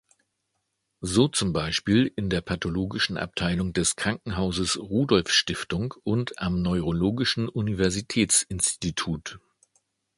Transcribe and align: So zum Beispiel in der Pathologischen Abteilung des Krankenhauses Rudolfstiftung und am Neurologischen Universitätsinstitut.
So 1.01 1.27
zum 1.27 1.53
Beispiel 1.53 2.11
in 2.15 2.31
der 2.31 2.41
Pathologischen 2.41 3.17
Abteilung 3.17 3.71
des 3.71 3.95
Krankenhauses 3.95 4.79
Rudolfstiftung 4.79 5.93
und 6.03 6.39
am 6.39 6.63
Neurologischen 6.63 7.47
Universitätsinstitut. 7.47 9.37